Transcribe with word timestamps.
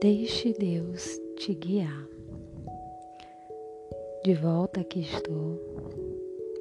Deixe 0.00 0.54
Deus 0.54 1.20
te 1.36 1.52
guiar. 1.52 2.08
De 4.24 4.32
volta 4.32 4.80
aqui 4.80 5.00
estou 5.00 5.60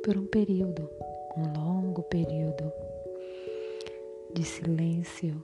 por 0.04 0.18
um 0.18 0.26
período, 0.26 0.90
um 1.38 1.54
longo 1.58 2.04
período 2.04 2.70
de 4.34 4.44
silêncio, 4.44 5.42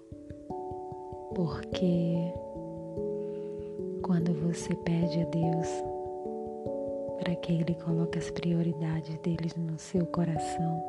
porque 1.33 2.33
quando 4.01 4.33
você 4.33 4.75
pede 4.75 5.21
a 5.21 5.25
Deus 5.25 5.69
para 7.19 7.33
que 7.37 7.53
Ele 7.53 7.75
coloque 7.75 8.17
as 8.17 8.29
prioridades 8.29 9.17
dele 9.19 9.49
no 9.55 9.79
seu 9.79 10.05
coração, 10.07 10.83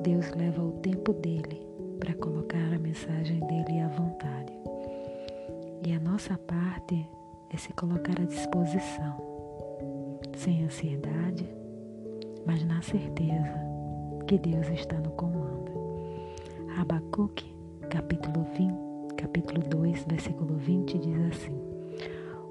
Deus 0.00 0.30
leva 0.30 0.62
o 0.62 0.72
tempo 0.80 1.12
dele 1.12 1.66
para 2.00 2.14
colocar 2.14 2.72
a 2.72 2.78
mensagem 2.78 3.40
dele 3.40 3.80
à 3.80 3.88
vontade. 3.88 4.58
E 5.86 5.92
a 5.92 6.00
nossa 6.00 6.36
parte 6.36 7.08
é 7.50 7.56
se 7.56 7.72
colocar 7.72 8.20
à 8.20 8.24
disposição, 8.24 9.16
sem 10.36 10.64
ansiedade, 10.64 11.48
mas 12.44 12.64
na 12.64 12.82
certeza 12.82 13.54
que 14.26 14.38
Deus 14.38 14.68
está 14.68 14.98
no 14.98 15.10
comando. 15.10 15.72
Abacuque, 16.78 17.54
capítulo 17.88 18.44
20, 18.56 19.14
capítulo 19.14 19.60
2, 19.60 20.04
versículo 20.08 20.56
20 20.56 20.98
diz 20.98 21.20
assim: 21.32 21.56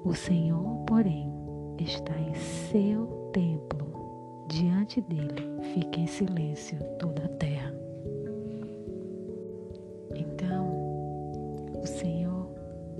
O 0.04 0.14
Senhor, 0.14 0.84
porém, 0.86 1.30
está 1.78 2.18
em 2.18 2.34
seu 2.34 3.06
templo, 3.32 4.46
diante 4.48 5.00
dele 5.02 5.60
fica 5.74 6.00
em 6.00 6.06
silêncio 6.06 6.78
toda 6.98 7.24
a 7.24 7.28
terra. 7.28 7.78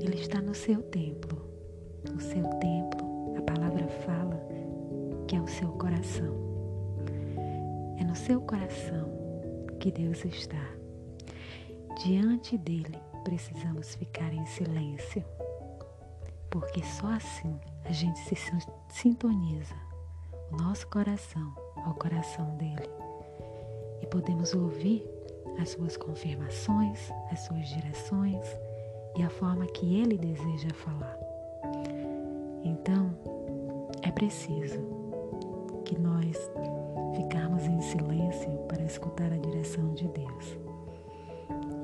Ele 0.01 0.21
está 0.21 0.41
no 0.41 0.55
seu 0.55 0.83
templo. 0.83 1.49
O 2.15 2.21
seu 2.21 2.45
templo, 2.61 3.37
a 3.37 3.43
palavra 3.43 3.89
fala 3.89 4.41
que 5.27 5.35
é 5.35 5.41
o 5.41 5.49
seu 5.49 5.69
coração. 5.73 6.35
É 7.99 8.05
no 8.05 8.15
seu 8.15 8.41
coração 8.41 9.11
que 9.81 9.91
Deus 9.91 10.25
está. 10.25 10.71
Diante 12.03 12.57
dele 12.57 12.99
precisamos 13.25 13.97
ficar 13.97 14.33
em 14.33 14.47
silêncio, 14.47 15.25
porque 16.49 16.83
só 16.83 17.09
assim 17.09 17.59
a 17.85 17.93
gente 17.93 18.21
se 18.21 18.37
sintoniza 18.89 19.75
o 20.53 20.57
nosso 20.57 20.87
coração 20.87 21.53
ao 21.85 21.95
coração 21.95 22.57
dele 22.57 22.89
e 24.01 24.07
podemos 24.07 24.55
ouvir 24.55 25.05
as 25.61 25.71
suas 25.71 25.97
confirmações, 25.97 27.11
as 27.33 27.41
suas 27.41 27.69
direções 27.69 28.47
e 29.19 29.23
a 29.25 29.29
forma 29.29 29.67
que 29.67 30.01
Ele 30.01 30.17
deseja 30.17 30.73
falar. 30.75 31.19
Então, 32.63 33.11
é 34.03 34.13
preciso 34.13 34.79
que 35.85 35.99
nós 35.99 36.37
ficarmos 37.17 37.65
em 37.67 37.81
silêncio 37.81 38.51
para 38.69 38.83
escutar 38.85 39.33
a 39.33 39.37
direção 39.37 39.93
de 39.95 40.07
Deus. 40.09 40.59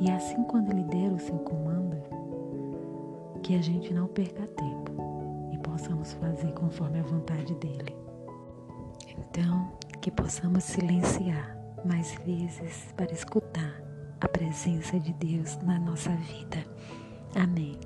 E 0.00 0.10
assim, 0.10 0.44
quando 0.44 0.70
Ele 0.70 0.84
der 0.84 1.12
o 1.12 1.18
seu 1.18 1.38
comando, 1.40 1.96
que 3.42 3.56
a 3.56 3.62
gente 3.62 3.92
não 3.92 4.06
perca 4.06 4.46
tempo 4.46 4.92
e 5.52 5.58
possamos 5.58 6.12
fazer 6.14 6.52
conforme 6.52 7.00
a 7.00 7.02
vontade 7.02 7.52
dEle. 7.56 7.96
Então, 9.18 9.72
que 10.00 10.10
possamos 10.10 10.62
silenciar 10.62 11.58
mais 11.84 12.14
vezes 12.24 12.92
para 12.96 13.12
escutar 13.12 13.82
a 14.20 14.28
presença 14.28 14.98
de 15.00 15.12
Deus 15.14 15.56
na 15.58 15.78
nossa 15.78 16.10
vida. 16.10 16.64
Amém. 17.34 17.78